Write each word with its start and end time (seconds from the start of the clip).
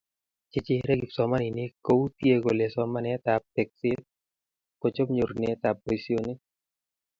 Che 0.51 0.59
chere 0.65 0.93
kipsomaninik 0.99 1.73
koutie 1.85 2.35
kole 2.45 2.65
somanetab 2.75 3.41
tekset 3.55 4.01
kochob 4.81 5.09
nyorunetab 5.11 5.77
boisionik. 5.85 6.39